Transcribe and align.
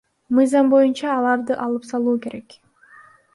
Мыйзам 0.37 0.71
боюнча 0.71 1.11
аларды 1.17 1.59
алып 1.67 1.85
салуу 1.91 2.15
керек. 2.25 2.59